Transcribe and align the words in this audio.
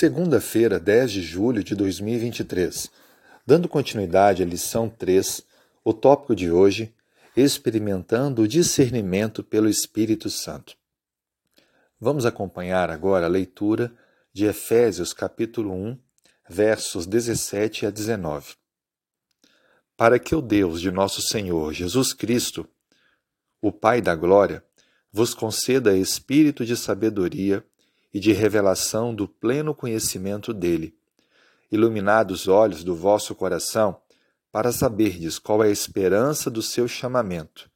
Segunda-feira, 0.00 0.80
10 0.80 1.12
de 1.12 1.20
julho 1.20 1.62
de 1.62 1.74
2023. 1.74 2.90
Dando 3.46 3.68
continuidade 3.68 4.42
à 4.42 4.46
lição 4.46 4.88
3, 4.88 5.42
o 5.84 5.92
tópico 5.92 6.34
de 6.34 6.50
hoje, 6.50 6.94
experimentando 7.36 8.40
o 8.40 8.48
discernimento 8.48 9.44
pelo 9.44 9.68
Espírito 9.68 10.30
Santo. 10.30 10.74
Vamos 12.00 12.24
acompanhar 12.24 12.88
agora 12.88 13.26
a 13.26 13.28
leitura 13.28 13.92
de 14.32 14.46
Efésios 14.46 15.12
capítulo 15.12 15.70
1, 15.74 15.98
versos 16.48 17.04
17 17.04 17.84
a 17.84 17.90
19. 17.90 18.54
Para 19.98 20.18
que 20.18 20.34
o 20.34 20.40
Deus 20.40 20.80
de 20.80 20.90
nosso 20.90 21.20
Senhor 21.20 21.74
Jesus 21.74 22.14
Cristo, 22.14 22.66
o 23.60 23.70
Pai 23.70 24.00
da 24.00 24.14
glória, 24.14 24.64
vos 25.12 25.34
conceda 25.34 25.94
espírito 25.94 26.64
de 26.64 26.74
sabedoria 26.74 27.62
e 28.12 28.18
de 28.18 28.32
revelação 28.32 29.14
do 29.14 29.28
pleno 29.28 29.74
conhecimento 29.74 30.52
dele, 30.52 30.94
iluminados 31.70 32.42
os 32.42 32.48
olhos 32.48 32.82
do 32.82 32.94
vosso 32.94 33.34
coração, 33.34 34.00
para 34.50 34.72
saberdes 34.72 35.38
qual 35.38 35.62
é 35.62 35.68
a 35.68 35.70
esperança 35.70 36.50
do 36.50 36.60
seu 36.60 36.88
chamamento, 36.88 37.70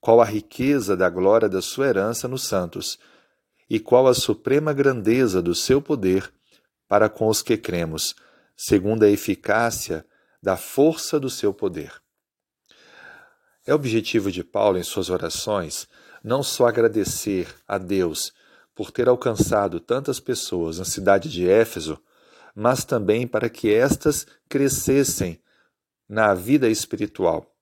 qual 0.00 0.20
a 0.20 0.24
riqueza 0.24 0.96
da 0.96 1.10
glória 1.10 1.48
da 1.48 1.60
sua 1.60 1.86
herança 1.86 2.26
nos 2.26 2.44
santos, 2.44 2.98
e 3.68 3.80
qual 3.80 4.06
a 4.06 4.14
suprema 4.14 4.72
grandeza 4.72 5.42
do 5.42 5.54
seu 5.54 5.80
poder 5.80 6.32
para 6.88 7.08
com 7.08 7.28
os 7.28 7.42
que 7.42 7.56
cremos, 7.56 8.14
segundo 8.56 9.02
a 9.04 9.08
eficácia 9.08 10.06
da 10.42 10.56
força 10.56 11.18
do 11.18 11.30
seu 11.30 11.52
poder. 11.52 11.92
É 13.66 13.74
objetivo 13.74 14.30
de 14.30 14.44
Paulo 14.44 14.78
em 14.78 14.82
suas 14.82 15.08
orações 15.08 15.88
não 16.22 16.42
só 16.42 16.66
agradecer 16.66 17.48
a 17.66 17.78
Deus 17.78 18.32
por 18.74 18.90
ter 18.90 19.08
alcançado 19.08 19.78
tantas 19.80 20.18
pessoas 20.18 20.78
na 20.78 20.84
cidade 20.84 21.28
de 21.28 21.48
Éfeso, 21.48 21.98
mas 22.54 22.84
também 22.84 23.26
para 23.26 23.48
que 23.48 23.72
estas 23.72 24.26
crescessem 24.48 25.40
na 26.08 26.34
vida 26.34 26.68
espiritual. 26.68 27.54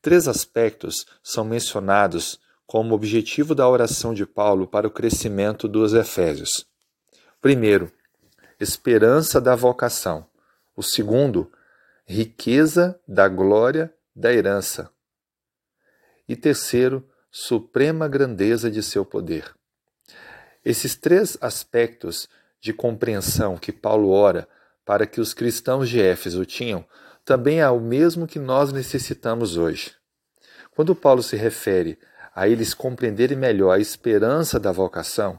Três 0.00 0.28
aspectos 0.28 1.06
são 1.22 1.44
mencionados 1.44 2.38
como 2.66 2.94
objetivo 2.94 3.54
da 3.54 3.68
oração 3.68 4.14
de 4.14 4.24
Paulo 4.24 4.66
para 4.66 4.86
o 4.86 4.90
crescimento 4.90 5.68
dos 5.68 5.92
Efésios. 5.92 6.66
Primeiro, 7.40 7.92
esperança 8.58 9.40
da 9.40 9.54
vocação. 9.54 10.26
O 10.76 10.82
segundo, 10.82 11.52
riqueza 12.06 12.98
da 13.06 13.28
glória 13.28 13.92
da 14.14 14.32
herança. 14.32 14.90
E 16.28 16.34
terceiro, 16.34 17.06
suprema 17.30 18.08
grandeza 18.08 18.70
de 18.70 18.82
seu 18.82 19.04
poder. 19.04 19.54
Esses 20.64 20.96
três 20.96 21.36
aspectos 21.40 22.28
de 22.60 22.72
compreensão 22.72 23.56
que 23.56 23.70
Paulo 23.70 24.10
ora 24.10 24.48
para 24.84 25.06
que 25.06 25.20
os 25.20 25.34
cristãos 25.34 25.88
de 25.88 26.00
Éfeso 26.00 26.44
tinham 26.46 26.84
também 27.24 27.60
é 27.60 27.68
o 27.68 27.80
mesmo 27.80 28.26
que 28.26 28.38
nós 28.38 28.72
necessitamos 28.72 29.56
hoje. 29.56 29.92
Quando 30.74 30.94
Paulo 30.94 31.22
se 31.22 31.36
refere 31.36 31.98
a 32.34 32.48
eles 32.48 32.74
compreenderem 32.74 33.36
melhor 33.36 33.72
a 33.72 33.78
esperança 33.78 34.58
da 34.58 34.72
vocação, 34.72 35.38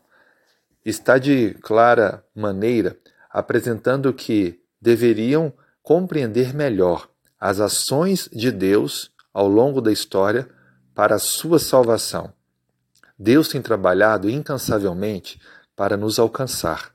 está 0.84 1.18
de 1.18 1.56
clara 1.62 2.24
maneira 2.34 2.98
apresentando 3.30 4.14
que 4.14 4.62
deveriam 4.80 5.52
compreender 5.84 6.54
melhor 6.54 7.10
as 7.40 7.60
ações 7.60 8.30
de 8.32 8.52
Deus 8.52 9.12
ao 9.34 9.48
longo 9.48 9.82
da 9.82 9.92
história 9.92 10.48
para 10.94 11.16
a 11.16 11.20
sua 11.20 11.60
salvação. 11.60 12.34
Deus 13.18 13.48
tem 13.48 13.62
trabalhado 13.62 14.30
incansavelmente 14.30 15.40
para 15.76 15.96
nos 15.96 16.20
alcançar. 16.20 16.94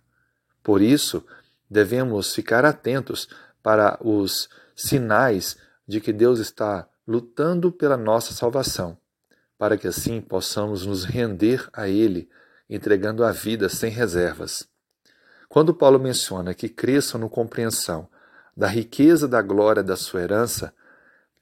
Por 0.62 0.82
isso, 0.82 1.24
devemos 1.68 2.34
ficar 2.34 2.64
atentos 2.64 3.28
para 3.62 3.98
os 4.02 4.48
sinais 4.74 5.56
de 5.86 6.00
que 6.00 6.12
Deus 6.12 6.38
está 6.38 6.88
lutando 7.06 7.72
pela 7.72 7.96
nossa 7.96 8.32
salvação, 8.32 8.96
para 9.58 9.76
que 9.76 9.88
assim 9.88 10.20
possamos 10.20 10.86
nos 10.86 11.04
render 11.04 11.68
a 11.72 11.88
Ele, 11.88 12.28
entregando 12.68 13.24
a 13.24 13.32
vida 13.32 13.68
sem 13.68 13.90
reservas. 13.90 14.68
Quando 15.48 15.74
Paulo 15.74 15.98
menciona 15.98 16.54
que 16.54 16.68
cresçam 16.68 17.20
no 17.20 17.28
compreensão 17.28 18.08
da 18.56 18.68
riqueza 18.68 19.26
da 19.26 19.42
glória 19.42 19.82
da 19.82 19.96
sua 19.96 20.22
herança, 20.22 20.72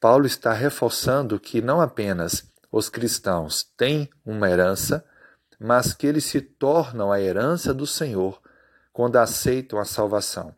Paulo 0.01 0.27
está 0.27 0.53
reforçando 0.53 1.39
que 1.39 1.61
não 1.61 1.81
apenas 1.81 2.51
os 2.71 2.89
cristãos 2.89 3.65
têm 3.77 4.09
uma 4.25 4.49
herança, 4.49 5.05
mas 5.59 5.93
que 5.93 6.07
eles 6.07 6.25
se 6.25 6.41
tornam 6.41 7.11
a 7.11 7.21
herança 7.21 7.73
do 7.75 7.87
Senhor 7.87 8.41
quando 8.93 9.17
aceitam 9.17 9.79
a 9.79 9.85
salvação. 9.85 10.55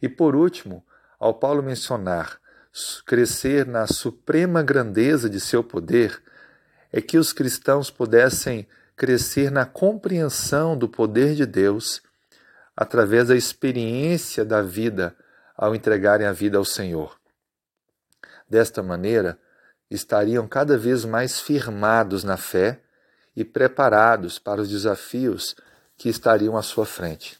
E 0.00 0.08
por 0.08 0.36
último, 0.36 0.84
ao 1.18 1.34
Paulo 1.34 1.62
mencionar 1.62 2.38
crescer 3.06 3.66
na 3.66 3.86
suprema 3.86 4.62
grandeza 4.62 5.30
de 5.30 5.40
seu 5.40 5.64
poder, 5.64 6.22
é 6.92 7.00
que 7.00 7.18
os 7.18 7.32
cristãos 7.32 7.90
pudessem 7.90 8.68
crescer 8.94 9.50
na 9.50 9.64
compreensão 9.64 10.76
do 10.76 10.88
poder 10.88 11.34
de 11.34 11.46
Deus 11.46 12.02
através 12.76 13.28
da 13.28 13.36
experiência 13.36 14.44
da 14.44 14.60
vida 14.60 15.16
ao 15.56 15.74
entregarem 15.74 16.26
a 16.26 16.32
vida 16.32 16.58
ao 16.58 16.64
Senhor. 16.64 17.18
Desta 18.48 18.82
maneira, 18.82 19.38
estariam 19.90 20.46
cada 20.48 20.76
vez 20.76 21.04
mais 21.04 21.40
firmados 21.40 22.24
na 22.24 22.36
fé 22.36 22.80
e 23.34 23.44
preparados 23.44 24.38
para 24.38 24.60
os 24.60 24.68
desafios 24.68 25.54
que 25.96 26.08
estariam 26.08 26.56
à 26.56 26.62
sua 26.62 26.86
frente. 26.86 27.38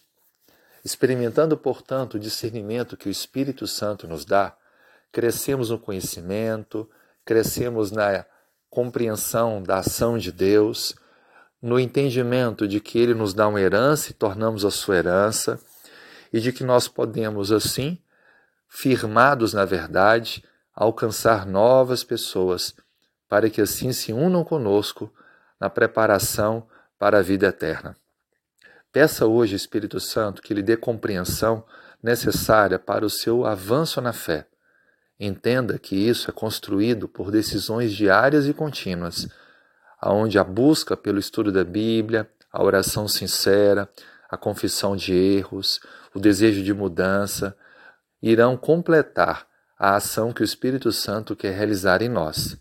Experimentando, 0.85 1.57
portanto, 1.57 2.15
o 2.15 2.21
discernimento 2.21 2.97
que 2.97 3.09
o 3.09 3.11
Espírito 3.11 3.67
Santo 3.67 4.07
nos 4.07 4.25
dá, 4.25 4.57
crescemos 5.11 5.71
no 5.71 5.79
conhecimento, 5.79 6.89
crescemos 7.25 7.91
na 7.91 8.25
compreensão 8.71 9.63
da 9.63 9.79
ação 9.79 10.17
de 10.17 10.31
Deus, 10.31 10.95
no 11.61 11.81
entendimento 11.81 12.69
de 12.69 12.79
que 12.79 12.99
Ele 12.99 13.15
nos 13.15 13.35
dá 13.35 13.49
uma 13.49 13.61
herança 13.61 14.11
e 14.11 14.15
tornamos 14.15 14.65
a 14.65 14.71
sua 14.71 14.97
herança, 14.97 15.59
e 16.33 16.39
de 16.39 16.53
que 16.53 16.63
nós 16.63 16.87
podemos, 16.87 17.51
assim, 17.51 17.99
firmados 18.69 19.53
na 19.53 19.65
verdade, 19.65 20.45
alcançar 20.77 21.47
novas 21.47 22.05
pessoas, 22.05 22.75
para 23.27 23.49
que 23.49 23.63
assim 23.63 23.93
se 23.93 24.13
unam 24.13 24.45
conosco 24.45 25.11
na 25.59 25.71
preparação 25.71 26.69
para 26.99 27.19
a 27.19 27.23
vida 27.23 27.47
eterna. 27.47 27.97
Peça 28.93 29.27
hoje, 29.27 29.57
Espírito 29.57 29.99
Santo, 29.99 30.43
que 30.43 30.53
lhe 30.53 30.63
dê 30.63 30.77
compreensão 30.77 31.65
necessária 32.03 32.79
para 32.79 33.05
o 33.05 33.11
seu 33.11 33.47
avanço 33.47 34.01
na 34.01 34.13
fé. 34.13 34.47
Entenda 35.19 35.79
que 35.79 35.97
isso 35.97 36.31
é 36.31 36.33
construído 36.33 37.09
por 37.09 37.31
decisões 37.31 37.93
diárias 37.93 38.47
e 38.47 38.53
contínuas, 38.53 39.27
aonde 39.99 40.39
a 40.39 40.45
busca 40.45 40.95
pelo 40.95 41.19
estudo 41.19 41.51
da 41.51 41.65
Bíblia, 41.65 42.31
a 42.53 42.63
oração 42.63 43.09
sincera, 43.09 43.89
a 44.29 44.37
confissão 44.37 44.95
de 44.95 45.15
erros, 45.15 45.81
o 46.15 46.19
desejo 46.19 46.63
de 46.63 46.75
mudança, 46.75 47.57
irão 48.23 48.57
completar 48.57 49.47
a 49.79 49.97
ação 49.97 50.33
que 50.33 50.41
o 50.41 50.45
Espírito 50.45 50.91
Santo 50.91 51.37
quer 51.37 51.55
realizar 51.55 52.01
em 52.01 52.09
nós. 52.09 52.59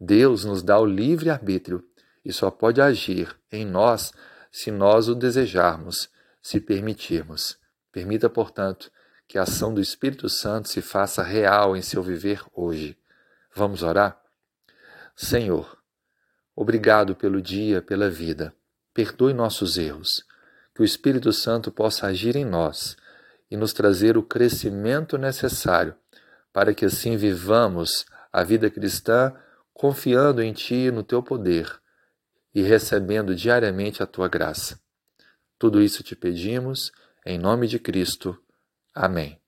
Deus 0.00 0.44
nos 0.44 0.62
dá 0.62 0.78
o 0.78 0.86
livre 0.86 1.28
arbítrio 1.28 1.84
e 2.24 2.32
só 2.32 2.50
pode 2.50 2.80
agir 2.80 3.36
em 3.50 3.66
nós 3.66 4.12
se 4.50 4.70
nós 4.70 5.08
o 5.08 5.14
desejarmos, 5.14 6.08
se 6.40 6.58
permitirmos. 6.58 7.58
Permita, 7.92 8.30
portanto, 8.30 8.90
que 9.28 9.38
a 9.38 9.42
ação 9.42 9.74
do 9.74 9.80
Espírito 9.80 10.28
Santo 10.28 10.68
se 10.68 10.80
faça 10.80 11.22
real 11.22 11.76
em 11.76 11.82
seu 11.82 12.02
viver 12.02 12.42
hoje. 12.54 12.98
Vamos 13.54 13.82
orar? 13.82 14.20
Senhor, 15.14 15.78
obrigado 16.56 17.14
pelo 17.14 17.40
dia, 17.40 17.82
pela 17.82 18.10
vida. 18.10 18.54
Perdoe 18.94 19.34
nossos 19.34 19.76
erros. 19.76 20.24
Que 20.74 20.80
o 20.80 20.84
Espírito 20.84 21.32
Santo 21.32 21.70
possa 21.70 22.06
agir 22.06 22.34
em 22.34 22.46
nós 22.46 22.96
e 23.50 23.56
nos 23.56 23.74
trazer 23.74 24.16
o 24.16 24.22
crescimento 24.22 25.18
necessário 25.18 25.94
para 26.52 26.74
que 26.74 26.84
assim 26.84 27.16
vivamos 27.16 28.04
a 28.32 28.44
vida 28.44 28.70
cristã 28.70 29.34
confiando 29.72 30.42
em 30.42 30.52
Ti 30.52 30.74
e 30.74 30.90
no 30.90 31.02
Teu 31.02 31.22
poder 31.22 31.80
e 32.54 32.62
recebendo 32.62 33.34
diariamente 33.34 34.02
a 34.02 34.06
Tua 34.06 34.28
graça. 34.28 34.78
Tudo 35.58 35.80
isso 35.80 36.02
te 36.02 36.14
pedimos, 36.14 36.92
em 37.24 37.38
nome 37.38 37.66
de 37.66 37.78
Cristo. 37.78 38.38
Amém. 38.94 39.41